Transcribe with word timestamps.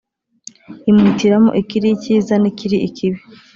imuhitiramo 0.89 1.49
ikiri 1.61 1.87
icyiza 1.95 2.33
n 2.39 2.45
ikiri 2.51 2.77
ikibi 2.87 3.19